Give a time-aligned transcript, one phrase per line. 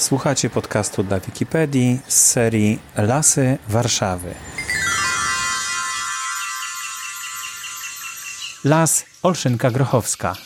[0.00, 4.34] Słuchacie podcastu dla Wikipedii z serii Lasy Warszawy.
[8.64, 10.36] Las Olszynka Grochowska.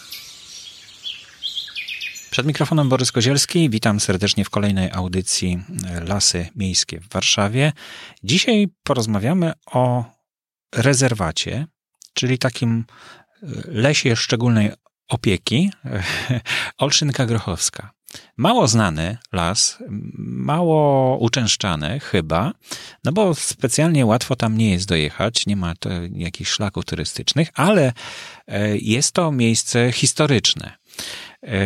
[2.31, 3.71] Przed mikrofonem Borys Kozielski.
[3.71, 5.65] Witam serdecznie w kolejnej audycji
[6.09, 7.73] Lasy Miejskie w Warszawie.
[8.25, 10.05] Dzisiaj porozmawiamy o
[10.75, 11.67] rezerwacie,
[12.15, 12.85] czyli takim
[13.65, 14.73] lesie szczególnej
[15.09, 15.71] opieki
[16.79, 17.94] Olszynka Grochowska.
[18.37, 19.79] Mało znany las,
[20.19, 22.53] mało uczęszczany chyba,
[23.05, 25.75] no bo specjalnie łatwo tam nie jest dojechać, nie ma
[26.13, 27.93] jakichś szlaków turystycznych, ale
[28.75, 30.73] jest to miejsce historyczne.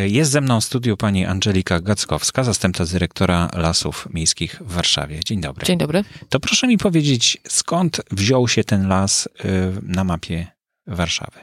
[0.05, 5.21] Jest ze mną w studiu pani Angelika Gackowska, zastępca dyrektora Lasów Miejskich w Warszawie.
[5.25, 5.67] Dzień dobry.
[5.67, 6.05] Dzień dobry.
[6.29, 9.29] To proszę mi powiedzieć, skąd wziął się ten las
[9.83, 10.47] na mapie
[10.87, 11.41] Warszawy?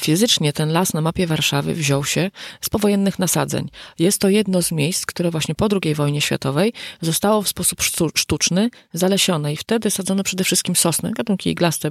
[0.00, 3.68] Fizycznie ten las na mapie Warszawy wziął się z powojennych nasadzeń.
[3.98, 7.78] Jest to jedno z miejsc, które właśnie po II wojnie światowej zostało w sposób
[8.14, 11.10] sztuczny zalesione i wtedy sadzono przede wszystkim sosny.
[11.12, 11.90] Gatunki iglaste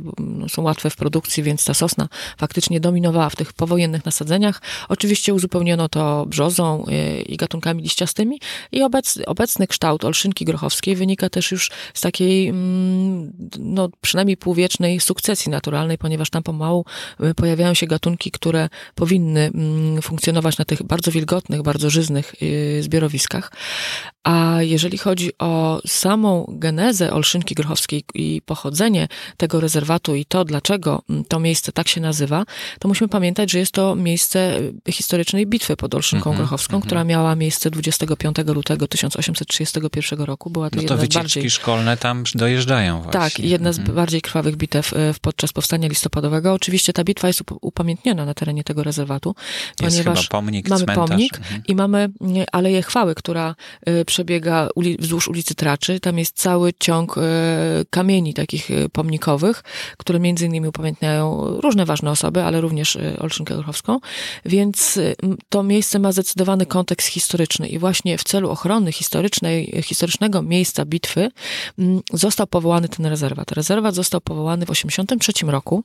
[0.49, 4.61] są łatwe w produkcji, więc ta sosna faktycznie dominowała w tych powojennych nasadzeniach.
[4.89, 6.85] Oczywiście uzupełniono to brzozą
[7.25, 8.39] i gatunkami liściastymi
[8.71, 12.53] i obecny, obecny kształt olszynki grochowskiej wynika też już z takiej,
[13.59, 16.85] no przynajmniej półwiecznej sukcesji naturalnej, ponieważ tam pomału
[17.35, 19.51] pojawiają się gatunki, które powinny
[20.01, 22.35] funkcjonować na tych bardzo wilgotnych, bardzo żyznych
[22.81, 23.51] zbiorowiskach.
[24.23, 29.07] A jeżeli chodzi o samą genezę Olszynki Grochowskiej i pochodzenie
[29.37, 32.43] tego rezerwatu i to, dlaczego to miejsce tak się nazywa,
[32.79, 36.81] to musimy pamiętać, że jest to miejsce historycznej bitwy pod Olszynką mm -hmm, Grochowską, mm
[36.81, 36.85] -hmm.
[36.85, 40.49] która miała miejsce 25 lutego 1831 roku.
[40.49, 41.49] Była to no jedna to wycieczki z bardziej...
[41.49, 43.21] szkolne tam dojeżdżają właśnie.
[43.21, 43.91] Tak, jedna mm -hmm.
[43.91, 46.53] z bardziej krwawych bitew podczas powstania listopadowego.
[46.53, 49.35] Oczywiście ta bitwa jest upamiętniona na terenie tego rezerwatu,
[49.81, 51.09] jest ponieważ chyba pomnik, mamy cmentarz.
[51.09, 52.09] pomnik i mamy
[52.51, 53.55] Aleję Chwały, która
[54.13, 55.99] przebiega uli wzdłuż ulicy Traczy.
[55.99, 57.15] Tam jest cały ciąg
[57.89, 59.63] kamieni takich pomnikowych,
[59.97, 63.99] które między innymi upamiętniają różne ważne osoby, ale również Olszynkę Grochowską.
[64.45, 64.99] Więc
[65.49, 71.31] to miejsce ma zdecydowany kontekst historyczny i właśnie w celu ochrony historycznej, historycznego miejsca bitwy
[72.13, 73.51] został powołany ten rezerwat.
[73.51, 75.83] Rezerwat został powołany w 1983 roku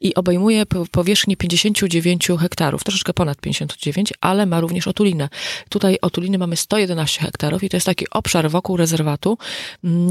[0.00, 5.28] i obejmuje powierzchnię 59 hektarów, troszeczkę ponad 59, ale ma również otulinę.
[5.68, 9.38] Tutaj otuliny mamy 111 hektarów i to jest taki obszar wokół rezerwatu,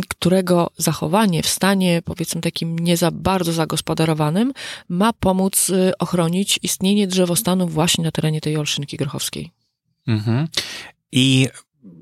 [0.10, 4.54] którego zachowanie w stanie powiedzmy takim nie za bardzo zagospodarowanym
[4.90, 9.52] ma pomóc ochronić istnienie drzewostanów właśnie na terenie tej Olszynki Grochowskiej.
[10.08, 10.48] Mhm.
[11.12, 11.48] I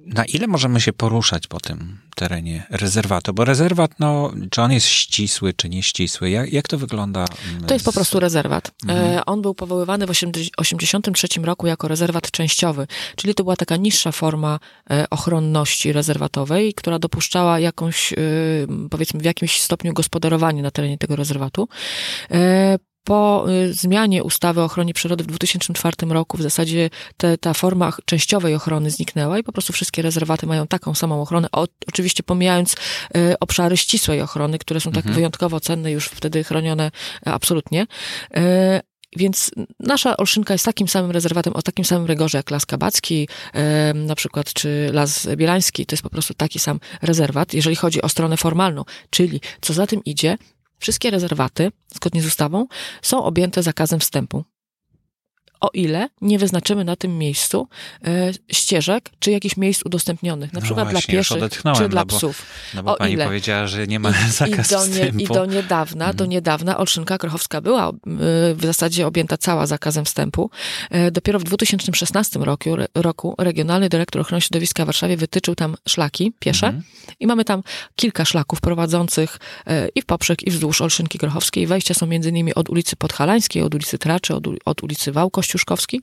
[0.06, 3.34] na ile możemy się poruszać po tym terenie rezerwatu?
[3.34, 6.30] Bo rezerwat, no, czy on jest ścisły, czy nieścisły?
[6.30, 7.26] Jak, jak to wygląda?
[7.68, 8.72] To jest po prostu rezerwat.
[8.88, 9.22] Mhm.
[9.26, 14.60] On był powoływany w 1983 roku jako rezerwat częściowy, czyli to była taka niższa forma
[15.10, 18.14] ochronności rezerwatowej, która dopuszczała jakąś,
[18.90, 21.68] powiedzmy, w jakimś stopniu gospodarowanie na terenie tego rezerwatu
[23.08, 28.56] po zmianie ustawy o ochronie przyrody w 2004 roku w zasadzie te, ta forma częściowej
[28.56, 33.40] ochrony zniknęła i po prostu wszystkie rezerwaty mają taką samą ochronę, o, oczywiście pomijając y,
[33.40, 35.16] obszary ścisłej ochrony, które są tak mhm.
[35.16, 36.92] wyjątkowo cenne, już wtedy chronione
[37.28, 37.88] y, absolutnie.
[38.38, 38.40] Y,
[39.16, 43.94] więc nasza Olszynka jest takim samym rezerwatem, o takim samym rygorze jak Las Kabacki, e,
[43.94, 45.86] na przykład, czy Las Bielański.
[45.86, 48.84] To jest po prostu taki sam rezerwat, jeżeli chodzi o stronę formalną.
[49.10, 50.38] Czyli, co za tym idzie,
[50.80, 52.68] Wszystkie rezerwaty, zgodnie z ustawą,
[53.02, 54.44] są objęte zakazem wstępu.
[55.62, 57.68] O ile nie wyznaczymy na tym miejscu
[58.06, 61.38] e, ścieżek, czy jakichś miejsc udostępnionych, na no przykład właśnie, dla pieszych,
[61.78, 62.46] czy dla no bo, psów.
[62.74, 63.26] No bo o pani ile.
[63.26, 65.20] powiedziała, że nie ma zakaz I do, nie, wstępu.
[65.20, 66.30] I do niedawna, do Mhm.
[66.30, 67.94] niedawna Olszynka Krochowska była y,
[68.56, 70.50] w zasadzie objęta cała zakazem wstępu.
[70.92, 76.34] E, Dopiero w 2016 roku, roku Regionalny Dyrektor Ochrony Środowiska w Warszawie wytyczył tam szlaki
[76.40, 76.84] piesze Mhm.
[77.20, 77.64] i mamy tam
[77.96, 81.68] kilka szlaków prowadzących e, i w poprzek, i wzdłuż Olszynki Grochowskiej.
[81.68, 86.02] Wejścia są między innymi od ulicy Podhalańskiej, od ulicy Traczy, od, od ulicy Wał Kościuszkowski.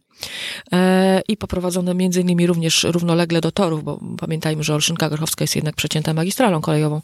[0.72, 5.56] E, i poprowadzone między innymi również równolegle do torów, bo pamiętajmy, że Olszynka Grochowska jest
[5.56, 7.02] jednak przecięta magistralą kolejową.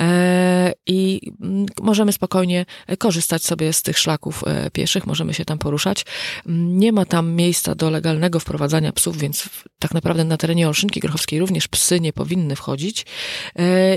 [0.00, 2.66] E, i mm, możemy spokojnie
[2.98, 6.04] korzystać sobie z tych szlaków e, pieszych, możemy się tam poruszać.
[6.46, 9.48] Mm, Nie ma tam miejsca do legalnego wprowadzania psów, więc
[9.78, 13.06] tak naprawdę na terenie Olszynki Grochowskiej również psy nie powinny wchodzić.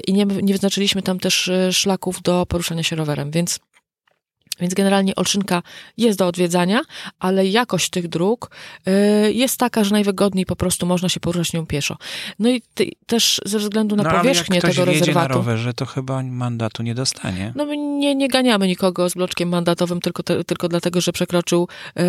[0.07, 3.59] I nie, nie wyznaczyliśmy tam też szlaków do poruszania się rowerem, więc
[4.63, 5.63] Więc generalnie Olszynka
[5.97, 6.81] jest do odwiedzania,
[7.19, 8.49] ale jakość tych dróg
[8.87, 11.97] y, jest taka, że najwygodniej po prostu można się poruszać nią pieszo.
[12.39, 15.29] No i ty, też ze względu na no, powierzchnię ale jak tego rezerwatu.
[15.29, 17.53] na rowerze, to chyba mandatu nie dostanie.
[17.55, 21.67] No my nie, nie ganiamy nikogo z bloczkiem mandatowym tylko, te, tylko dlatego, że przekroczył
[21.97, 22.03] e,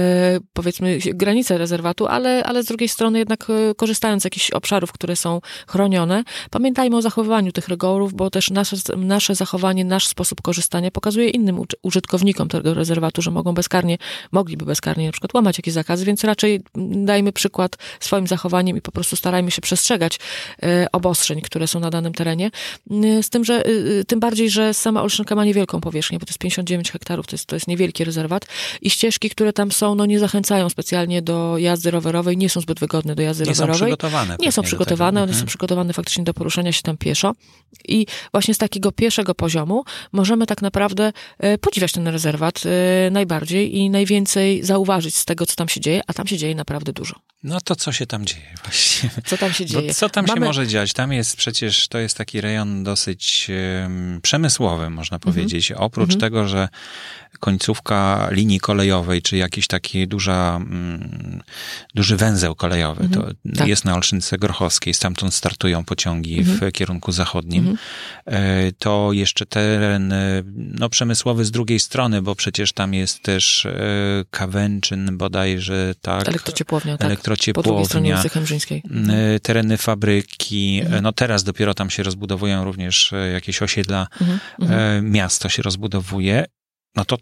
[0.53, 5.17] powiedzmy granicę rezerwatu, ale, ale z drugiej strony jednak e, korzystając z jakichś obszarów, które
[5.17, 10.91] są chronione, pamiętajmy o zachowywaniu tych rygorów, bo też nasze, nasze zachowanie, nasz sposób korzystania
[10.91, 13.99] pokazuje innym użytkownikom tego rezerwatu, że mogą bezkarnie,
[14.32, 16.62] mogliby bezkarnie na przykład łamać jakieś zakazy, więc raczej
[17.05, 20.19] dajmy przykład swoim zachowaniem i po prostu starajmy się przestrzegać
[20.62, 22.50] e, obostrzeń, które są na danym terenie.
[22.91, 26.31] E, z tym, że e, tym bardziej, że sama Olszynka ma niewielką powierzchnię, bo to
[26.31, 28.46] jest 59 hektarów, to jest, to jest niewielki rezerwat
[28.82, 32.81] i ścieżki, które tam są, no nie zachęcają specjalnie do jazdy rowerowej, nie są zbyt
[32.81, 33.79] wygodne do jazdy nie rowerowej.
[33.79, 35.41] Są przygotowane nie są przygotowane, one mhm.
[35.41, 37.32] są przygotowane faktycznie do poruszania się tam pieszo
[37.88, 41.12] i właśnie z takiego pierwszego poziomu możemy tak naprawdę
[41.61, 42.24] podziwiać ten rezerwat
[43.11, 46.93] najbardziej i najwięcej zauważyć z tego, co tam się dzieje, a tam się dzieje naprawdę
[46.93, 47.15] dużo.
[47.43, 49.11] No to co się tam dzieje właśnie?
[49.25, 49.88] Co tam się dzieje?
[49.88, 50.41] Bo co tam Mamy...
[50.41, 50.93] się może dziać?
[50.93, 53.50] Tam jest przecież, to jest taki rejon dosyć
[53.82, 55.35] um, przemysłowy, można mhm.
[55.35, 55.73] powiedzieć.
[55.73, 56.21] Oprócz mhm.
[56.21, 56.69] tego, że
[57.44, 61.43] końcówka linii kolejowej, czy jakiś taki duża, mm,
[61.94, 63.35] duży węzeł kolejowy, mhm.
[63.44, 63.69] to tak.
[63.69, 67.79] jest na Olszynce Grochowskiej, stamtąd startują pociągi w kierunku zachodnim.
[68.79, 70.14] To jeszcze teren
[70.56, 73.67] no, przemysłowy z drugiej strony, bo przecież tam jest też
[74.31, 76.29] Kawęczyn bodajże, tak?
[76.29, 77.06] Elektrociepłownia, tak.
[77.06, 77.64] Elektrociepłownia.
[77.64, 78.82] Po drugiej stronie ulicy Chemrzyńskiej.
[79.43, 80.82] Tereny fabryki.
[81.02, 84.06] No teraz dopiero tam się rozbudowują również jakieś osiedla.
[85.02, 86.44] Miasto się rozbudowuje.
[86.96, 87.17] No to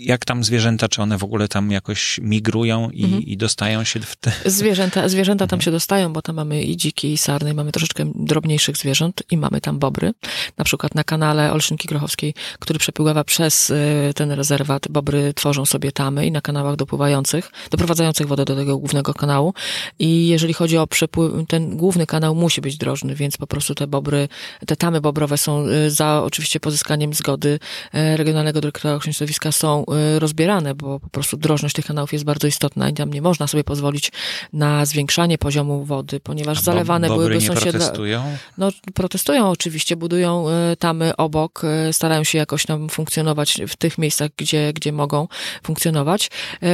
[0.00, 3.22] jak tam zwierzęta, czy one w ogóle tam jakoś migrują i, mhm.
[3.22, 4.32] i dostają się w te...
[4.44, 8.12] Zwierzęta, zwierzęta tam się dostają, bo tam mamy i dziki, i sarny, i mamy troszeczkę
[8.14, 10.12] drobniejszych zwierząt i mamy tam bobry.
[10.58, 15.92] Na przykład na kanale Olszynki Grochowskiej, który przepływa przez y, ten rezerwat, bobry tworzą sobie
[15.92, 19.54] tamy i na kanałach dopływających, doprowadzających wodę do tego głównego kanału
[19.98, 23.86] i jeżeli chodzi o przepływ, ten główny kanał musi być drożny, więc po prostu te
[23.86, 24.28] bobry,
[24.66, 27.58] te tamy bobrowe są y, za oczywiście pozyskaniem zgody
[27.94, 29.85] y, Regionalnego Dyrektora Ochrony Środowiska są
[30.18, 33.64] rozbierane, bo po prostu drożność tych kanałów jest bardzo istotna i tam nie można sobie
[33.64, 34.12] pozwolić
[34.52, 37.72] na zwiększanie poziomu wody, ponieważ zalewane byłyby nie sąsiedle.
[37.72, 38.36] protestują?
[38.58, 40.46] No, protestują oczywiście, budują
[40.78, 41.62] tamy obok,
[41.92, 45.28] starają się jakoś tam funkcjonować w tych miejscach, gdzie, gdzie mogą
[45.62, 46.30] funkcjonować,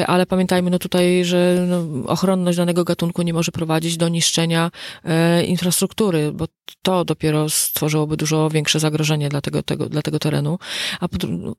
[0.07, 4.71] ale pamiętajmy no tutaj, że no, ochronność danego gatunku nie może prowadzić do niszczenia
[5.47, 6.47] infrastruktury, bo
[6.83, 10.59] to dopiero stworzyłoby dużo większe zagrożenie dla tego, tego, dla tego terenu.
[11.01, 11.09] A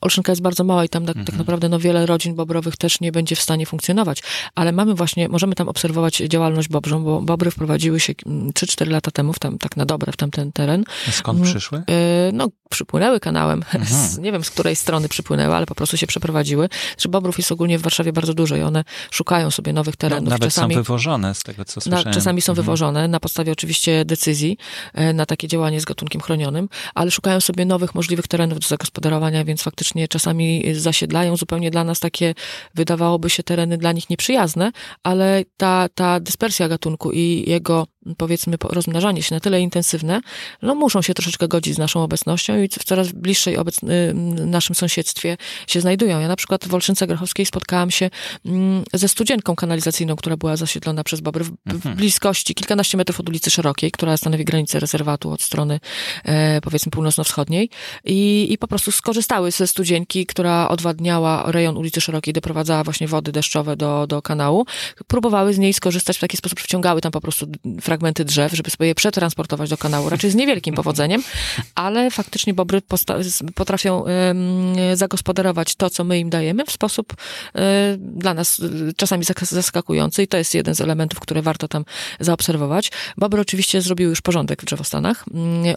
[0.02, 1.38] Olszynka jest bardzo mała i tam tak, mhm.
[1.38, 4.24] tak naprawdę no, wiele rodzin bobrowych też nie będzie w stanie funkcjonować.
[4.56, 9.34] Ale mamy właśnie, możemy tam obserwować działalność bobrzą, bo bobry wprowadziły się 3-4 lata temu
[9.34, 10.84] w tam, tak na dobre w tamten teren.
[11.10, 11.84] A skąd przyszły?
[12.34, 13.64] No, przypłynęły kanałem.
[13.84, 16.70] Z, nie wiem, z której strony przypłynęły, ale po prostu się przeprowadziły.
[16.98, 20.24] Że bobrów jest ogólnie w Warszawie bardzo dużo i one szukają sobie nowych terenów.
[20.24, 22.06] No, nawet czasami, są wywożone z tego, co słyszałem.
[22.06, 22.66] Na, czasami są mhm.
[22.66, 24.58] wywożone na podstawie oczywiście decyzji
[25.14, 29.62] na takie działanie z gatunkiem chronionym, ale szukają sobie nowych możliwych terenów do zagospodarowania, więc
[29.62, 32.34] faktycznie czasami zasiedlają zupełnie dla nas takie,
[32.76, 34.72] wydawałoby się, tereny dla nich nieprzyjazne,
[35.04, 40.22] ale ta, ta dyspersja gatunku i jego powiedzmy rozmnażanie się na tyle intensywne,
[40.62, 44.14] no muszą się troszeczkę godzić z naszą obecnością i w coraz bliższej obec-
[44.46, 46.20] naszym sąsiedztwie się znajdują.
[46.20, 48.10] Ja na przykład w Olszynce Grochowskiej spotkałam się
[48.94, 51.96] ze studzienką kanalizacyjną, która była zasiedlona przez bobry w, mhm.
[51.96, 55.80] w bliskości, kilkanaście metrów od ulicy Szerokiej, która stanowi granicę rezerwatu od strony
[56.26, 57.70] e, powiedzmy północno-wschodniej
[58.06, 63.32] I, i po prostu skorzystały ze studzienki, która odwadniała rejon ulicy Szerokiej, doprowadzała właśnie wody
[63.32, 64.66] deszczowe do, do kanału.
[65.08, 67.48] Próbowały z niej skorzystać w taki sposób, wciągały tam po prostu
[67.82, 67.93] fragmenty
[68.26, 71.24] drzew, żeby sobie je przetransportować do kanału, raczej z niewielkim powodzeniem,
[71.76, 72.82] ale faktycznie bobry
[73.56, 74.06] potrafią
[74.94, 77.14] zagospodarować to, co my im dajemy w sposób
[77.56, 78.62] e, dla nas
[78.96, 81.86] czasami zaskakujący i to jest jeden z elementów, które warto tam
[82.20, 82.92] zaobserwować.
[83.18, 85.26] Bobry oczywiście zrobiły już porządek w drzewostanach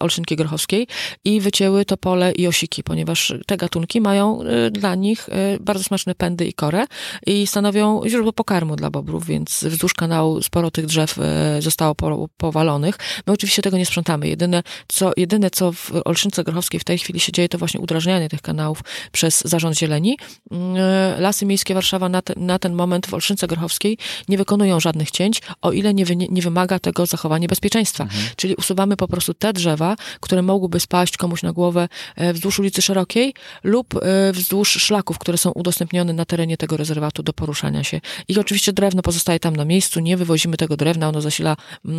[0.00, 0.86] Olszynki Grochowskiej
[1.24, 6.14] i wycięły topole i osiki, ponieważ te gatunki mają e, dla nich e, bardzo smaczne
[6.14, 6.84] pędy i korę
[7.26, 11.18] i stanowią źródło pokarmu dla bobrów, więc wzdłuż kanału sporo tych drzew
[11.60, 11.94] zostało
[12.36, 12.98] powalonych.
[13.26, 14.28] My oczywiście tego nie sprzątamy.
[14.28, 18.28] Jedyne co, jedyne, co w Olszynce Grochowskiej w tej chwili się dzieje, to właśnie udrażnianie
[18.28, 18.80] tych kanałów
[19.12, 20.18] przez Zarząd Zieleni.
[20.50, 20.76] Mm,
[21.20, 23.98] Lasy Miejskie Warszawa na, te, na ten moment w Olszynce Grochowskiej
[24.28, 28.04] nie wykonują żadnych cięć, o ile nie, wy, nie wymaga tego zachowanie bezpieczeństwa.
[28.04, 28.22] Mhm.
[28.36, 32.82] Czyli usuwamy po prostu te drzewa, które mogłyby spaść komuś na głowę e, wzdłuż ulicy
[32.82, 33.34] Szerokiej
[33.64, 38.00] lub e, wzdłuż szlaków, które są udostępnione na terenie tego rezerwatu do poruszania się.
[38.28, 41.95] I oczywiście drewno pozostaje tam na miejscu, nie wywozimy tego drewna, ono zasila mm,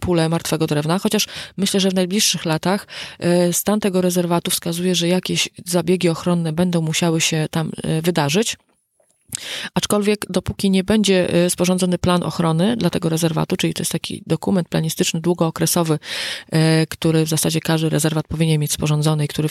[0.00, 1.26] pulę martwego drewna, chociaż
[1.56, 2.86] myślę, że w najbliższych latach
[3.18, 8.56] e, stan tego rezerwatu wskazuje, że jakieś zabiegi ochronne będą musiały się tam e, wydarzyć.
[9.74, 14.22] Aczkolwiek dopóki nie będzie e, sporządzony plan ochrony dla tego rezerwatu, czyli to jest taki
[14.26, 15.98] dokument planistyczny długookresowy,
[16.88, 19.48] który w zasadzie każdy rezerwat powinien mieć sporządzony i który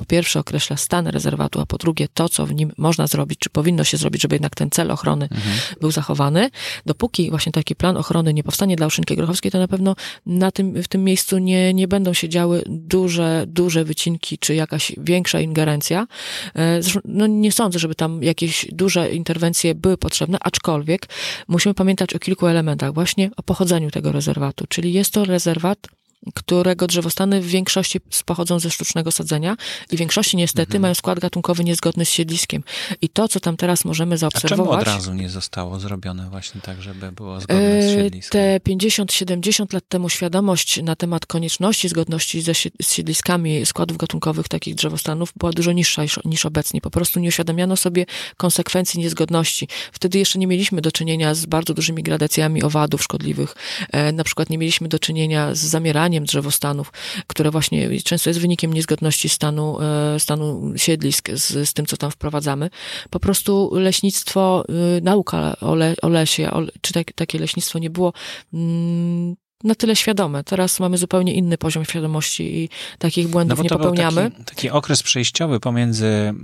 [0.00, 3.50] po pierwsze określa stan rezerwatu, a po drugie to, co w nim można zrobić, czy
[3.50, 5.56] powinno się zrobić, żeby jednak ten cel ochrony mhm.
[5.80, 6.50] był zachowany.
[6.86, 10.82] Dopóki właśnie taki plan ochrony nie powstanie dla Olszynki Grochowskiej, to na pewno na tym,
[10.82, 16.06] w tym miejscu nie, nie będą się działy duże, duże wycinki, czy jakaś większa ingerencja.
[16.54, 21.08] E, zresztą, no nie sądzę, żeby tam jakieś duże interwencje były potrzebne, aczkolwiek
[21.48, 25.99] musimy pamiętać o kilku elementach, właśnie o pochodzeniu tego rezerwatu, czyli jest to rezerwat
[26.34, 29.56] którego drzewostany w większości pochodzą ze sztucznego sadzenia
[29.90, 30.82] i w większości niestety mhm.
[30.82, 32.62] mają skład gatunkowy niezgodny z siedliskiem.
[33.02, 34.80] I to, co tam teraz możemy zaobserwować...
[34.80, 38.30] A czemu od razu nie zostało zrobione właśnie tak, żeby było zgodne z e, siedliskiem?
[38.30, 44.74] Te 50-70 lat temu świadomość na temat konieczności zgodności ze, z siedliskami składów gatunkowych takich
[44.74, 46.80] drzewostanów była dużo niższa niż, niż obecnie.
[46.80, 49.68] Po prostu nie uświadamiano sobie konsekwencji niezgodności.
[49.92, 53.54] Wtedy jeszcze nie mieliśmy do czynienia z bardzo dużymi gradacjami owadów szkodliwych.
[53.92, 56.92] E, na przykład nie mieliśmy do czynienia z zamieraniem drzewostanów,
[57.26, 62.10] które właśnie często jest wynikiem niezgodności stanu, e, stanu siedlisk z, z tym, co tam
[62.10, 62.70] wprowadzamy.
[63.10, 64.64] Po prostu leśnictwo,
[64.98, 68.12] y, nauka o, le, o lesie, o, czy tak, takie leśnictwo nie było
[68.54, 70.44] mm, na tyle świadome.
[70.44, 74.30] Teraz mamy zupełnie inny poziom świadomości i takich błędów no nie popełniamy.
[74.30, 76.34] Taki, taki, okres przejściowy pomiędzy e,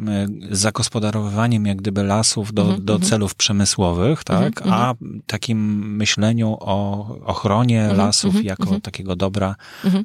[0.51, 3.11] zagospodarowywaniem jak gdyby lasów do, mm -hmm, do mm -hmm.
[3.11, 4.95] celów przemysłowych, tak, mm -hmm, a
[5.27, 8.81] takim myśleniu o ochronie mhm, lasów mhm, jako mhm.
[8.81, 9.57] takiego dobra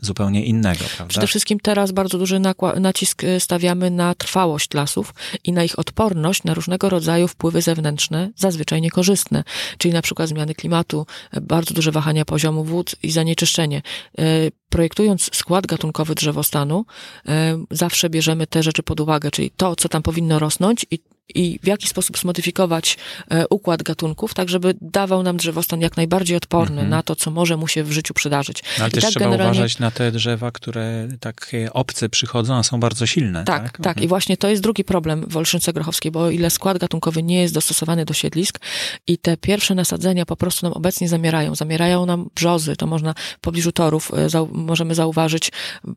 [0.02, 1.06] zupełnie innego, prawda?
[1.08, 2.42] Przede wszystkim teraz bardzo duży
[2.80, 5.14] nacisk e, stawiamy na trwałość lasów
[5.44, 9.44] i na ich odporność na różnego rodzaju wpływy zewnętrzne, zazwyczaj niekorzystne,
[9.78, 13.82] czyli na przykład zmiany klimatu, e, bardzo duże wahania poziomu wód, i zanieczyszczenie.
[14.20, 14.24] E,
[14.70, 16.86] projektując skład gatunkowy drzewostanu,
[17.28, 21.00] e, zawsze bierzemy te rzeczy pod uwagę, czyli to, co tam powinno rosnąć i
[21.36, 22.98] i w jaki sposób zmodyfikować
[23.30, 26.90] e, układ gatunków, tak żeby dawał nam drzewostan jak najbardziej odporny mm -hmm.
[26.90, 28.64] na to, co może mu się w życiu przydarzyć.
[28.64, 29.60] No, ale I też tak trzeba generalnie...
[29.60, 33.44] uważać na te drzewa, które takie obce przychodzą, a są bardzo silne.
[33.44, 33.72] Tak, tak.
[33.72, 33.88] tak.
[33.88, 34.06] Mhm.
[34.06, 37.42] I właśnie to jest drugi problem w Olszynce Grochowskiej, bo o ile skład gatunkowy nie
[37.42, 38.60] jest dostosowany do siedlisk
[39.08, 41.56] i te pierwsze nasadzenia po prostu nam obecnie zamierają.
[41.56, 45.52] Zamierają nam brzozy, to można w pobliżu torów e, zau możemy zauważyć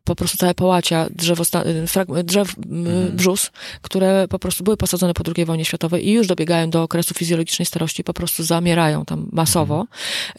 [0.05, 3.11] po prostu całe połacia e, drzew mm -hmm.
[3.11, 3.51] brzus,
[3.83, 7.67] które po prostu były posadzone pod II wojnie światowej i już dobiegają do okresu fizjologicznej
[7.67, 9.87] starości, po prostu zamierają tam masowo,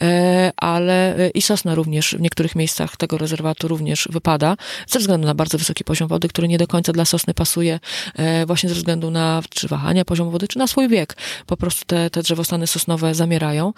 [0.00, 0.52] mhm.
[0.56, 5.34] ale e, i sosna również w niektórych miejscach tego rezerwatu również wypada, ze względu na
[5.34, 7.80] bardzo wysoki poziom wody, który nie do końca dla sosny pasuje,
[8.14, 11.16] e, właśnie ze względu na czy wahania poziomu wody, czy na swój wiek.
[11.46, 13.72] Po prostu te, te drzewostany sosnowe zamierają.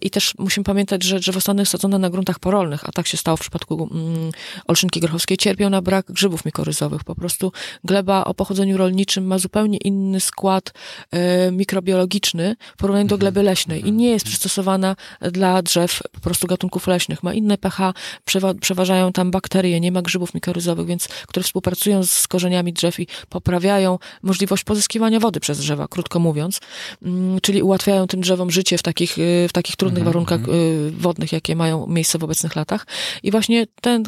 [0.00, 3.40] I też musimy pamiętać, że drzewostany sadzone na gruntach porolnych, a tak się stało w
[3.40, 4.30] przypadku mm,
[4.66, 7.04] Olszynki Grochowskiej, cierpią na brak grzybów mikoryzowych.
[7.04, 7.52] Po prostu
[7.84, 9.78] gleba o pochodzeniu rolniczym ma zupełnie
[10.10, 10.72] inny skład
[11.10, 16.46] e, mikrobiologiczny w porównaniu do gleby leśnej i nie jest przystosowana dla drzew po prostu
[16.46, 17.22] gatunków leśnych.
[17.22, 17.92] Ma inne pH,
[18.24, 23.06] przewa przeważają tam bakterie, nie ma grzybów mikoryzowych, więc, które współpracują z korzeniami drzew i
[23.28, 26.60] poprawiają możliwość pozyskiwania wody przez drzewa, krótko mówiąc,
[27.02, 30.58] mm, czyli ułatwiają tym drzewom życie w takich, e, w takich trudnych mhm, warunkach mhm.
[30.88, 32.86] E, wodnych, jakie mają miejsce w obecnych latach.
[33.22, 34.04] I właśnie ten,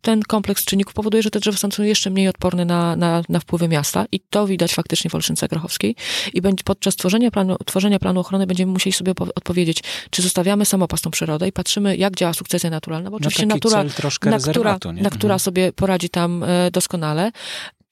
[0.00, 3.68] ten kompleks czynników powoduje, że te drzewa są jeszcze mniej odporne na, na, na wpływy
[3.68, 5.96] miasta i to widać faktycznie w Olszynce Grochowskiej
[6.34, 11.10] i będzie podczas tworzenia planu, tworzenia planu ochrony będziemy musieli sobie odpowiedzieć, czy zostawiamy samopastą
[11.10, 13.84] przyrodę i patrzymy, jak działa sukcesja naturalna, bo oczywiście no natura,
[14.24, 17.32] na, która, na która sobie poradzi tam e, doskonale,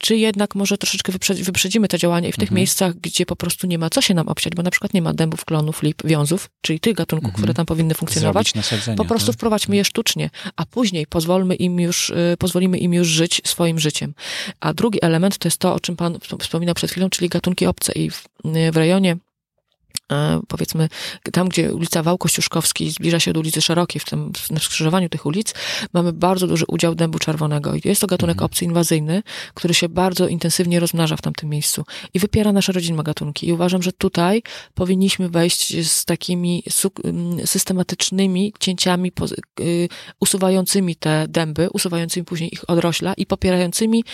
[0.03, 2.57] czy jednak może troszeczkę wyprzedzimy te działania i w tych mhm.
[2.57, 5.15] miejscach, gdzie po prostu nie ma co się nam obsiać, bo na przykład nie ma
[5.15, 7.43] dębów, klonów, lip, wiązów, czyli tych gatunków, mhm.
[7.43, 8.53] które tam powinny funkcjonować,
[8.97, 9.35] po prostu tak?
[9.35, 14.15] wprowadźmy je sztucznie, a później pozwolmy im już, y, pozwolimy im już żyć swoim życiem.
[14.61, 17.93] A drugi element to jest to, o czym pan wspominał przed chwilą, czyli gatunki obce
[17.93, 18.25] i w,
[18.73, 19.17] w rejonie
[20.49, 20.89] powiedzmy
[21.33, 25.27] tam, gdzie ulica Wał Kościuszkowski zbliża się do ulicy Szerokiej, w tym na skrzyżowaniu tych
[25.27, 25.55] ulic,
[25.93, 27.75] mamy bardzo duży udział dębu czerwonego.
[27.75, 28.47] I jest to gatunek mhm.
[28.47, 29.23] obcy inwazyjny,
[29.55, 33.49] który się bardzo intensywnie rozmnaża w tamtym miejscu i wypiera nasze rodzinne gatunki.
[33.49, 34.43] I uważam, że tutaj
[34.75, 36.63] powinniśmy wejść z takimi
[37.45, 39.13] systematycznymi cięciami
[39.61, 39.89] y,
[40.21, 44.05] usuwającymi te dęby, usuwającymi później ich odrośla i popierającymi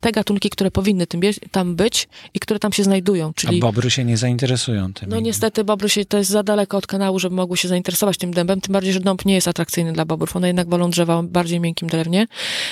[0.00, 1.06] te gatunki, które powinny
[1.50, 3.32] tam być i które tam się znajdują.
[3.34, 3.58] Czyli...
[3.58, 5.07] A bobry się nie zainteresują tym.
[5.08, 8.34] No niestety bobry się, to jest za daleko od kanału, żeby mogły się zainteresować tym
[8.34, 10.36] dębem, tym bardziej, że dąb nie jest atrakcyjny dla bobrów.
[10.36, 12.26] One jednak wolą drzewa bardziej miękkim drewnie.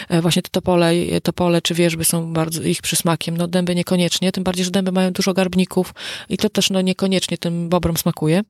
[0.09, 3.37] E, właśnie te topole, topole czy wierzby są bardzo ich przysmakiem.
[3.37, 5.95] No dęby niekoniecznie, tym bardziej, że dęby mają dużo garbników
[6.28, 8.43] i to też no niekoniecznie tym bobrom smakuje.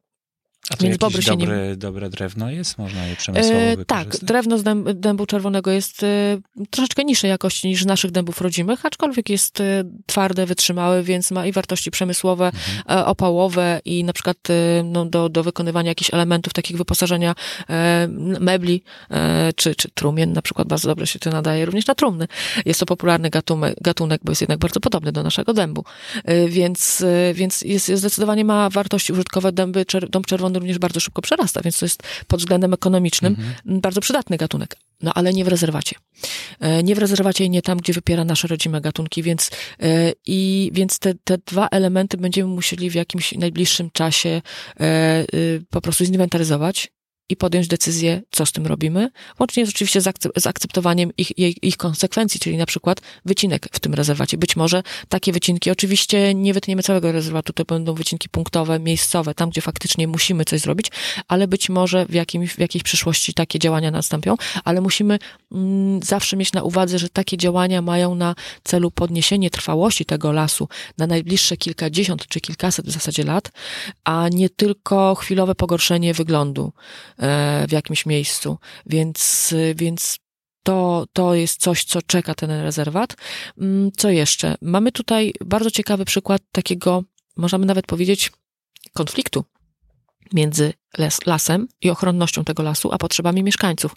[0.70, 1.76] A to Więc bobry się dobre, nie...
[1.76, 2.78] dobre drewno jest?
[2.78, 6.38] Można je przemysłowo e, Tak, drewno z dęb, dębu czerwonego jest e,
[6.70, 11.52] troszeczkę niższej jakości niż naszych dębów rodzimych, aczkolwiek jest e, twarde, wytrzymałe, więc ma i
[11.52, 13.00] wartości przemysłowe, mhm.
[13.00, 17.35] e, opałowe i na przykład e, no, do, do wykonywania jakichś elementów takich wyposażenia
[17.70, 18.08] e,
[18.40, 18.82] mebli
[19.56, 22.26] czy, czy trumien na przykład bardzo dobrze się to nadaje również na trumny.
[22.66, 25.85] Jest to popularny gatunek, gatunek bo jest jednak bardzo podobny do naszego dębu.
[26.49, 27.04] Więc,
[27.35, 29.52] więc jest, zdecydowanie ma wartości użytkowe.
[29.52, 33.81] Dęby, dąb czerwony również bardzo szybko przerasta, więc to jest pod względem ekonomicznym mhm.
[33.81, 34.77] bardzo przydatny gatunek.
[35.03, 35.97] No ale nie w rezerwacie.
[36.61, 39.51] E, nie w rezerwacie i nie tam, gdzie wypiera nasze rodzime gatunki, więc,
[39.83, 44.43] e, i, więc te, te dwa elementy będziemy musieli w jakimś najbliższym czasie
[44.81, 46.96] e, y, po prostu zinwentaryzować
[47.28, 50.00] i podjąć decyzję, co z tym robimy, łącznie z oczywiście
[50.37, 54.38] z akceptowaniem ich, ich, ich konsekwencji, czyli na przykład wycinek w tym rezerwacie.
[54.38, 59.50] Być może takie wycinki, oczywiście nie wytniemy całego rezerwatu, to będą wycinki punktowe, miejscowe, tam
[59.50, 60.90] gdzie faktycznie musimy coś zrobić,
[61.28, 65.18] ale być może w, jakimś, w jakiejś przyszłości takie działania nastąpią, ale musimy
[65.52, 70.68] mm, zawsze mieć na uwadze, że takie działania mają na celu podniesienie trwałości tego lasu
[70.99, 73.52] na najbliższe kilkadziesiąt czy kilkaset w zasadzie lat,
[74.04, 76.73] a nie tylko chwilowe pogorszenie wyglądu
[77.68, 80.18] w jakimś miejscu, więc, więc
[80.62, 83.16] to, to jest coś, co czeka ten rezerwat.
[83.58, 84.54] Mm, co jeszcze?
[84.62, 87.04] Mamy tutaj bardzo ciekawy przykład takiego,
[87.37, 88.32] możemy nawet powiedzieć,
[88.92, 89.44] konfliktu
[90.33, 93.97] między les, lasem i ochronnością tego lasu, a potrzebami mieszkańców.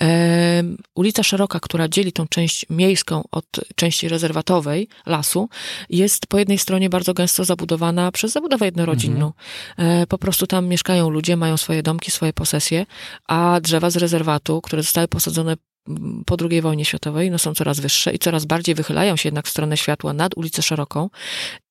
[0.00, 0.62] E,
[0.94, 5.48] ulica Szeroka, która dzieli tą część miejską od części rezerwatowej lasu,
[5.90, 9.32] jest po jednej stronie bardzo gęsto zabudowana przez zabudowę jednorodzinną.
[9.78, 10.02] Mhm.
[10.02, 12.86] E, po prostu tam mieszkają ludzie, mają swoje domki, swoje posesje,
[13.28, 15.56] a drzewa z rezerwatu, które zostały posadzone
[16.26, 19.50] po II wojnie światowej no, są coraz wyższe i coraz bardziej wychylają się jednak w
[19.50, 21.10] stronę światła nad ulicę Szeroką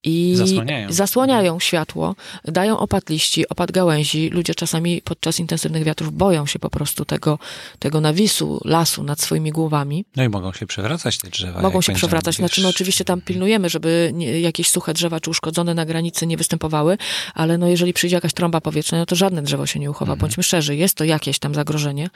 [0.03, 2.15] i zasłaniają, zasłaniają światło,
[2.45, 4.29] dają opad liści, opad gałęzi.
[4.29, 7.39] Ludzie czasami podczas intensywnych wiatrów boją się po prostu tego,
[7.79, 10.05] tego nawisu lasu nad swoimi głowami.
[10.15, 11.61] No i mogą się przewracać te drzewa.
[11.61, 12.35] Mogą się przewracać.
[12.35, 16.37] Znaczy, no oczywiście tam pilnujemy, żeby nie, jakieś suche drzewa czy uszkodzone na granicy nie
[16.37, 16.97] występowały,
[17.33, 20.13] ale no jeżeli przyjdzie jakaś trąba powietrzna, no to żadne drzewo się nie uchowa.
[20.13, 20.19] Mhm.
[20.19, 22.09] Bądźmy szczerzy, jest to jakieś tam zagrożenie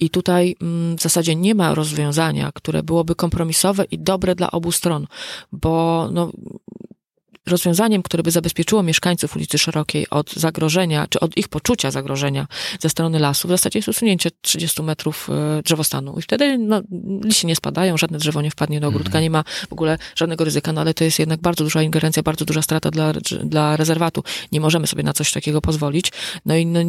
[0.00, 4.72] i tutaj mm, w zasadzie nie ma rozwiązania, które byłoby kompromisowe i dobre dla obu
[4.72, 5.06] stron,
[5.52, 6.32] bo no,
[7.46, 12.46] rozwiązaniem, które by zabezpieczyło mieszkańców ulicy Szerokiej od zagrożenia, czy od ich poczucia zagrożenia
[12.80, 16.18] ze strony lasu, w zasadzie jest usunięcie 30 metrów e, drzewostanu.
[16.18, 16.82] I wtedy no,
[17.24, 19.22] liście nie spadają, żadne drzewo nie wpadnie do ogródka, mhm.
[19.22, 22.44] nie ma w ogóle żadnego ryzyka, no ale to jest jednak bardzo duża ingerencja, bardzo
[22.44, 23.12] duża strata dla,
[23.44, 24.24] dla rezerwatu.
[24.52, 26.12] Nie możemy sobie na coś takiego pozwolić.
[26.46, 26.80] No i, no,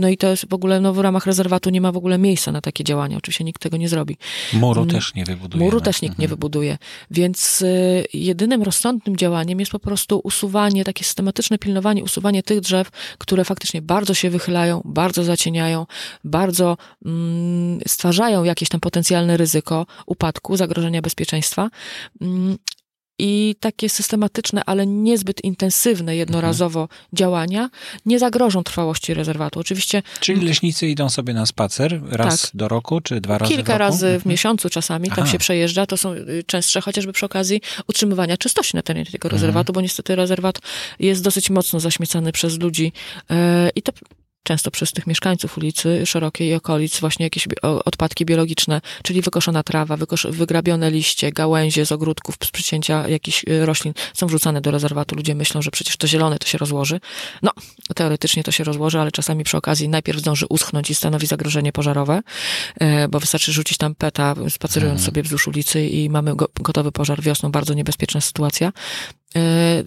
[0.00, 2.52] no i to jest w ogóle, no w ramach rezerwatu nie ma w ogóle miejsca
[2.52, 3.16] na takie działania.
[3.16, 4.16] Oczywiście nikt tego nie zrobi.
[4.52, 4.94] Muru mm.
[4.94, 5.64] też nie wybuduje.
[5.64, 6.22] Muru też nikt mhm.
[6.22, 6.78] nie wybuduje.
[7.10, 12.60] Więc y, jedynym rozsądnym działaniem jest jest po prostu usuwanie, takie systematyczne pilnowanie, usuwanie tych
[12.60, 15.86] drzew, które faktycznie bardzo się wychylają, bardzo zacieniają,
[16.24, 21.70] bardzo mm, stwarzają jakieś tam potencjalne ryzyko upadku, zagrożenia bezpieczeństwa.
[22.20, 22.58] Mm,
[23.18, 27.00] i takie systematyczne, ale niezbyt intensywne jednorazowo mhm.
[27.12, 27.70] działania
[28.06, 29.60] nie zagrożą trwałości rezerwatu.
[29.60, 30.02] Oczywiście.
[30.20, 32.50] Czyli leśnicy idą sobie na spacer raz tak.
[32.54, 34.30] do roku, czy dwa razy Kilka razy w mhm.
[34.30, 35.86] miesiącu czasami tam się przejeżdża.
[35.86, 39.32] To są y, częstsze chociażby przy okazji utrzymywania czystości na terenie tego mhm.
[39.32, 40.58] rezerwatu, bo niestety rezerwat
[41.00, 42.92] jest dosyć mocno zaśmiecany przez ludzi
[43.30, 43.92] e, i to
[44.48, 49.96] często przez tych mieszkańców ulicy Szerokiej i okolic właśnie jakieś odpadki biologiczne, czyli wykoszona trawa,
[49.96, 55.16] wykosz- wygrabione liście, gałęzie z ogródków, z przycięcia jakichś y, roślin są wrzucane do rezerwatu.
[55.16, 57.00] Ludzie myślą, że przecież to zielone to się rozłoży.
[57.42, 57.52] No,
[57.94, 62.20] teoretycznie to się rozłoży, ale czasami przy okazji najpierw zdąży uschnąć i stanowi zagrożenie pożarowe,
[62.80, 65.06] e, bo wystarczy rzucić tam peta, spacerując mhm.
[65.06, 68.72] sobie wzdłuż ulicy i mamy gotowy pożar wiosną, bardzo niebezpieczna sytuacja.
[69.36, 69.82] E,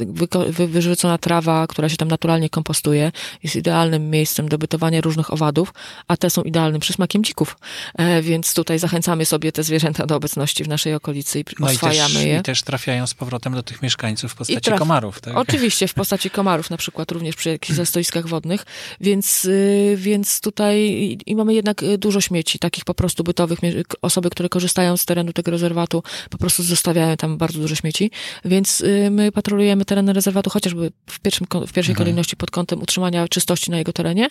[0.68, 3.12] wyrzucona trawa, która się tam naturalnie kompostuje,
[3.44, 5.74] jest idealnym miejscem do bytowania różnych owadów,
[6.08, 7.58] a te są idealnym przysmakiem dzików.
[7.96, 12.10] E, więc tutaj zachęcamy sobie te zwierzęta do obecności w naszej okolicy i no oswajamy
[12.10, 12.38] i też, je.
[12.38, 14.80] I też trafiają z powrotem do tych mieszkańców w postaci traf...
[14.80, 15.22] komarów.
[15.22, 15.38] Tak?
[15.38, 18.66] Oczywiście, w postaci komarów na przykład, również przy jakichś zastoiskach wodnych,
[19.00, 20.78] więc, y, więc tutaj
[21.26, 23.60] i mamy jednak y, dużo śmieci, takich po prostu bytowych.
[24.02, 28.12] Osoby, które korzystają z terenu tego rezerwatu, po prostu zostawiają tam bardzo dużo śmieci,
[28.46, 31.96] więc y, my patrolujemy teren rezerwatu chociażby w, pierwszym, w pierwszej mhm.
[31.96, 34.28] kolejności pod kątem utrzymania czystości na jego terenie,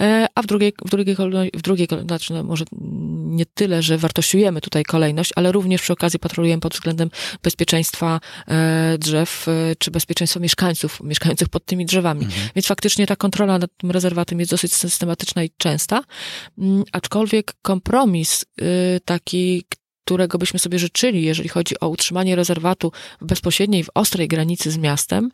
[0.00, 1.16] e, a w drugiej, w drugiej,
[1.54, 2.64] w drugiej znaczy no może
[3.24, 7.10] nie tyle, że wartościujemy tutaj kolejność, ale również przy okazji patrolujemy pod względem
[7.42, 12.24] bezpieczeństwa e, drzew, e, czy bezpieczeństwa mieszkańców, mieszkających pod tymi drzewami.
[12.24, 12.48] Mhm.
[12.54, 16.04] Więc faktycznie ta kontrola nad tym rezerwatem jest dosyć systematyczna i częsta,
[16.58, 19.64] mm, aczkolwiek kompromis y, taki,
[20.04, 24.78] którego byśmy sobie życzyli, jeżeli chodzi o utrzymanie rezerwatu w bezpośredniej, w ostrej granicy z
[24.78, 25.30] miastem,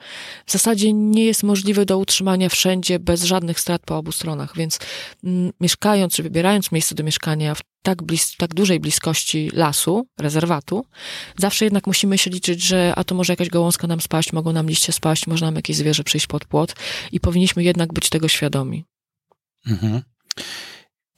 [0.46, 4.56] w zasadzie nie jest możliwy do utrzymania wszędzie bez żadnych strat po obu stronach.
[4.56, 4.78] Więc
[5.24, 10.84] m, mieszkając czy wybierając miejsce do mieszkania w tak, blis, tak dużej bliskości lasu, rezerwatu,
[11.36, 14.68] zawsze jednak musimy się liczyć, że a to może jakaś gałązka nam spaść, mogą nam
[14.68, 16.74] liście spaść, może nam jakieś zwierzę przyjść pod płot
[17.12, 18.84] i powinniśmy jednak być tego świadomi.
[19.66, 20.02] Mhm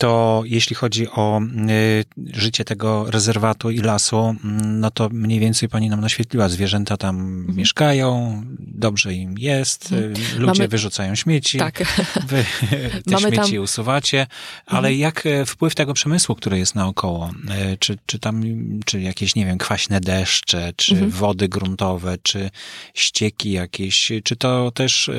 [0.01, 4.35] to jeśli chodzi o y, życie tego rezerwatu i lasu,
[4.65, 6.49] no to mniej więcej pani nam naświetliła.
[6.49, 7.57] Zwierzęta tam mhm.
[7.57, 8.43] mieszkają,
[8.81, 10.15] dobrze im jest, mhm.
[10.39, 10.69] ludzie Mamy...
[10.69, 11.79] wyrzucają śmieci, tak.
[12.27, 12.45] wy
[13.07, 13.63] te Mamy śmieci tam...
[13.63, 14.27] usuwacie,
[14.67, 14.99] ale mhm.
[14.99, 17.31] jak e, wpływ tego przemysłu, który jest naokoło?
[17.51, 18.43] E, czy, czy tam,
[18.85, 21.11] czy jakieś, nie wiem, kwaśne deszcze, czy mhm.
[21.11, 22.51] wody gruntowe, czy
[22.95, 25.11] ścieki jakieś, czy to też,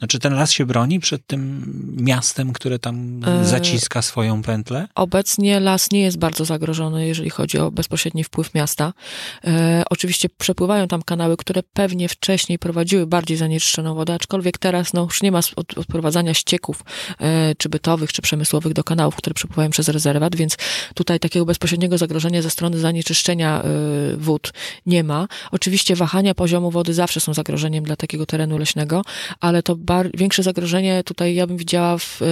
[0.00, 1.40] no czy ten las się broni przed tym
[1.96, 4.88] miastem, które tam e, zaciska swoją pętlę?
[4.94, 8.92] Obecnie las nie jest bardzo zagrożony, jeżeli chodzi o bezpośredni wpływ miasta.
[9.44, 15.02] E, oczywiście przepływają tam kanały, które pewnie wcześniej prowadziły bardziej zanieczyszczoną wodę, aczkolwiek teraz no,
[15.02, 16.84] już nie ma od, odprowadzania ścieków,
[17.20, 20.56] e, czy bytowych, czy przemysłowych do kanałów, które przepływają przez rezerwat, więc
[20.94, 24.52] tutaj takiego bezpośredniego zagrożenia ze strony zanieczyszczenia e, wód
[24.86, 25.28] nie ma.
[25.50, 29.02] Oczywiście wahania poziomu wody zawsze są zagrożeniem dla takiego terenu leśnego,
[29.40, 32.26] ale to bar- większe zagrożenie tutaj ja bym widziała w, e,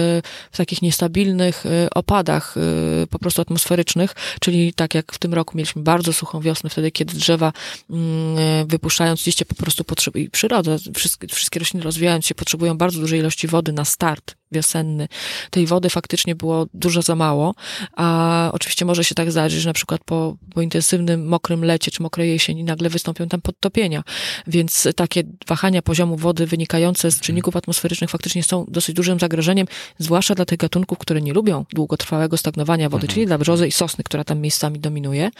[0.51, 5.57] w takich niestabilnych Y, opadach y, po prostu atmosferycznych, czyli tak jak w tym roku
[5.57, 7.53] mieliśmy bardzo suchą wiosnę, wtedy kiedy drzewa
[7.89, 12.99] mm, wypuszczając liście po prostu potrzebują, i przyroda, wszystkie, wszystkie rośliny rozwijając się potrzebują bardzo
[12.99, 15.07] dużej ilości wody na start wiosenny.
[15.49, 17.55] Tej wody faktycznie było dużo za mało,
[17.95, 22.03] a oczywiście może się tak zdarzyć, że na przykład po, po intensywnym, mokrym lecie czy
[22.03, 24.03] mokrej jesieni nagle wystąpią tam podtopienia,
[24.47, 30.35] więc takie wahania poziomu wody wynikające z czynników atmosferycznych faktycznie są dosyć dużym zagrożeniem, zwłaszcza
[30.35, 33.13] dla tych gatunków, które nie lubią długotrwałego stagnowania wody, mhm.
[33.13, 35.31] czyli dla brzozy i sosny, która tam miejscami dominuje.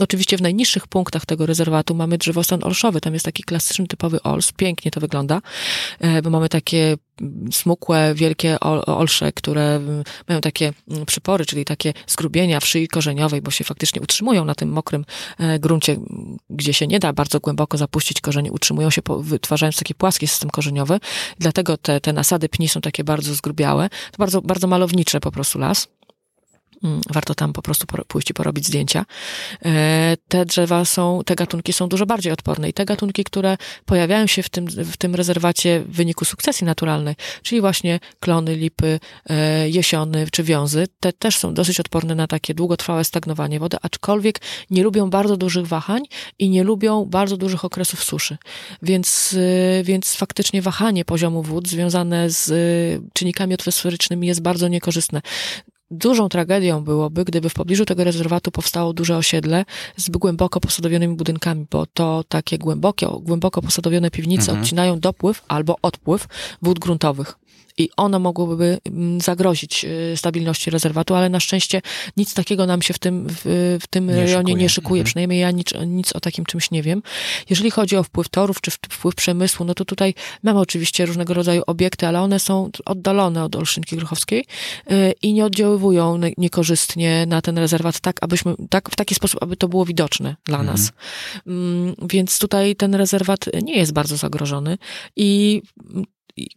[0.00, 4.52] Oczywiście w najniższych punktach tego rezerwatu mamy drzewostan olszowy, tam jest taki klasyczny, typowy ols,
[4.52, 5.40] pięknie to wygląda,
[6.00, 6.96] e, bo mamy takie
[7.52, 9.80] smukłe, wielkie olsze, które
[10.28, 10.72] mają takie
[11.06, 15.04] przypory, czyli takie zgrubienia w szyi korzeniowej, bo się faktycznie utrzymują na tym mokrym
[15.38, 15.96] e, gruncie,
[16.50, 21.00] gdzie się nie da bardzo głęboko zapuścić korzeni, utrzymują się, wytwarzając taki płaski system korzeniowy.
[21.38, 23.88] Dlatego te, te nasady pni są takie bardzo zgrubiałe.
[23.88, 25.88] To bardzo, bardzo malownicze po prostu las.
[26.84, 29.06] Mm, warto tam po prostu pójść i porobić zdjęcia.
[29.64, 34.26] E, te drzewa są, te gatunki są dużo bardziej odporne i te gatunki, które pojawiają
[34.26, 39.68] się w tym, w tym rezerwacie w wyniku sukcesji naturalnej, czyli właśnie klony, lipy, e,
[39.68, 44.82] jesiony czy wiązy, te też są dosyć odporne na takie długotrwałe stagnowanie wody, aczkolwiek nie
[44.82, 46.02] lubią bardzo dużych wahań
[46.38, 48.36] i nie lubią bardzo dużych okresów suszy.
[48.82, 49.36] Więc,
[49.80, 52.46] e, więc faktycznie wahanie poziomu wód związane z
[53.12, 55.22] czynnikami atmosferycznymi jest bardzo niekorzystne.
[55.90, 59.64] Dużą tragedią byłoby, gdyby w pobliżu tego rezerwatu powstało duże osiedle
[59.96, 64.60] z głęboko posadowionymi budynkami, bo to takie głębokie, głęboko posadowione piwnice mhm.
[64.60, 66.26] odcinają dopływ albo odpływ
[66.62, 67.38] wód gruntowych
[67.78, 71.82] i ono mogłoby mm, zagrozić y, stabilności rezerwatu, ale na szczęście
[72.16, 74.62] nic takiego nam się w tym, w, w tym nie rejonie szykuje.
[74.62, 75.00] nie szykuje.
[75.00, 75.06] Mhm.
[75.06, 77.02] Przynajmniej ja nic, nic o takim czymś nie wiem.
[77.50, 81.62] Jeżeli chodzi o wpływ torów czy wpływ przemysłu, no to tutaj mamy oczywiście różnego rodzaju
[81.66, 84.44] obiekty, ale one są oddalone od Olszynki Grochowskiej
[84.90, 89.56] y, i nie oddziaływują niekorzystnie na ten rezerwat tak, abyśmy, tak, w taki sposób, aby
[89.56, 90.76] to było widoczne dla mhm.
[90.76, 90.92] nas.
[91.46, 94.78] Mm, więc tutaj ten rezerwat nie jest bardzo zagrożony
[95.16, 95.62] i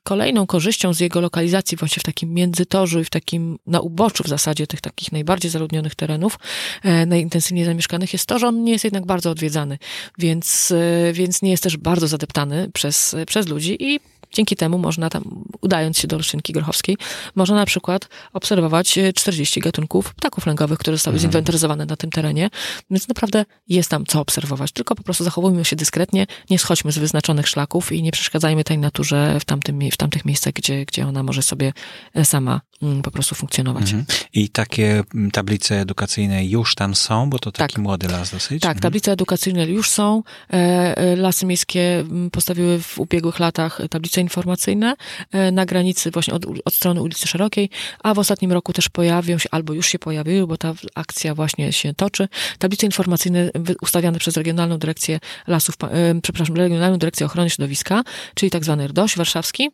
[0.04, 4.28] kolejną korzyścią z jego lokalizacji właśnie w takim międzytorzu i w takim na uboczu w
[4.28, 6.40] zasadzie tych takich najbardziej zaludnionych terenów,
[6.84, 9.78] e, najintensywniej zamieszkanych jest to, że on nie jest jednak bardzo odwiedzany,
[10.18, 14.00] więc, e, więc nie jest też bardzo zadeptany przez, przez ludzi i
[14.34, 16.98] Dzięki temu można tam, udając się do Olszynki Grochowskiej,
[17.36, 21.22] można na przykład obserwować 40 e, gatunków ptaków lęgowych, które zostały mhm.
[21.22, 22.50] zinwentaryzowane na tym terenie,
[22.92, 26.98] więc naprawdę jest tam co obserwować, tylko po prostu zachowujmy się dyskretnie, nie schodźmy z
[26.98, 31.24] wyznaczonych szlaków i nie przeszkadzajmy tej naturze w, tamtym, w tamtych miejscach, gdzie, gdzie ona
[31.24, 31.74] może sobie
[32.14, 33.84] e, sama mm, po prostu funkcjonować.
[33.84, 34.06] Mhm.
[34.34, 37.84] I takie mm, tablice edukacyjne już tam są, bo to taki tak.
[37.84, 38.62] młody las dosyć?
[38.62, 38.82] Tak, mhm.
[38.82, 40.24] tablice edukacyjne już są.
[40.50, 44.96] E, lasy miejskie mm, postawiły w ubiegłych latach tablice informacyjne
[45.32, 47.70] e, na granicy właśnie od, od strony ulicy Szerokiej,
[48.04, 51.74] a w ostatnim roku też pojawią się, albo już się pojawiły, bo ta akcja właśnie
[51.74, 52.28] się toczy,
[52.60, 53.50] tablice informacyjne
[53.82, 58.04] ustawiane przez Regionalną Dyrekcję Lasów, e, przepraszam, Regionalną Dyrekcję Ochrony Środowiska,
[58.36, 59.70] czyli tak zwany RDOŚ warszawski,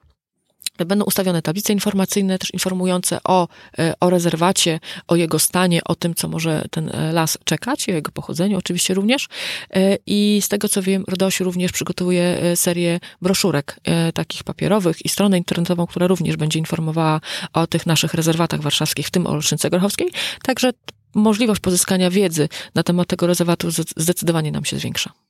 [0.77, 3.47] Będą ustawione tablice informacyjne, też informujące o,
[3.79, 7.91] e, o rezerwacie, o jego stanie, o tym, co może ten e, las czekać, o
[7.91, 9.27] jego pochodzeniu oczywiście również.
[9.73, 13.79] E, I z tego, co wiem, RDOŚ również przygotowuje serię broszurek
[14.13, 17.21] takich papierowych i stronę internetową, która również będzie informowała
[17.53, 20.11] o tych naszych rezerwatach warszawskich, w tym o Olszynce Grochowskiej.
[20.43, 20.71] Także
[21.15, 25.24] możliwość pozyskania wiedzy na temat tego rezerwatu zdecydowanie nam się zwiększa.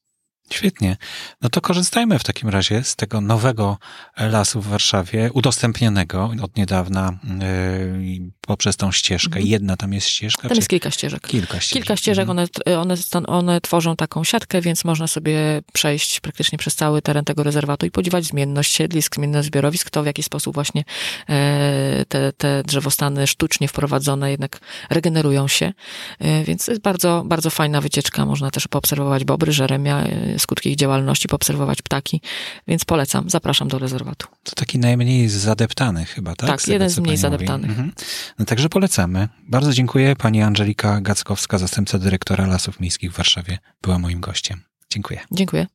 [0.49, 0.97] Świetnie.
[1.41, 3.77] No to korzystajmy w takim razie z tego nowego
[4.17, 9.27] lasu w Warszawie, udostępnionego od niedawna yy, poprzez tą ścieżkę.
[9.35, 9.47] Mhm.
[9.47, 10.47] Jedna tam jest ścieżka?
[10.49, 11.27] Tam jest kilka ścieżek.
[11.27, 11.83] Kilka ścieżek.
[11.83, 12.47] Kilka ścieżek, mhm.
[12.65, 17.43] one, one, one tworzą taką siatkę, więc można sobie przejść praktycznie przez cały teren tego
[17.43, 20.83] rezerwatu i podziwiać zmienność siedlisk, zmienność zbiorowisk, to w jaki sposób właśnie
[21.29, 25.73] e, te, te drzewostany sztucznie wprowadzone jednak regenerują się.
[26.19, 28.25] E, więc bardzo, bardzo fajna wycieczka.
[28.25, 30.03] Można też poobserwować bobry, żeremia,
[30.39, 32.21] skutki ich działalności, poobserwować ptaki,
[32.67, 34.27] więc polecam, zapraszam do rezerwatu.
[34.43, 36.49] To taki najmniej zadeptany chyba, tak?
[36.49, 37.69] Tak, jeden z mniej zadeptanych.
[37.69, 37.91] Mhm.
[38.39, 39.27] No także polecamy.
[39.49, 40.15] Bardzo dziękuję.
[40.15, 44.61] Pani Angelika Gackowska, zastępca dyrektora Lasów Miejskich w Warszawie, była moim gościem.
[44.89, 45.19] Dziękuję.
[45.31, 45.67] Dziękuję.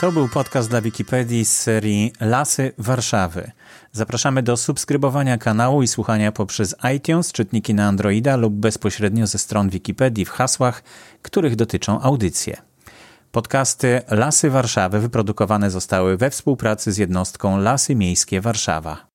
[0.00, 3.50] To był podcast dla Wikipedii z serii Lasy Warszawy.
[3.92, 9.68] Zapraszamy do subskrybowania kanału i słuchania poprzez iTunes, czytniki na Androida lub bezpośrednio ze stron
[9.68, 10.82] Wikipedii w hasłach,
[11.22, 12.56] których dotyczą audycje.
[13.34, 19.06] Podcasty Lasy Warszawy wyprodukowane zostały we współpracy z jednostką Lasy Miejskie Warszawa.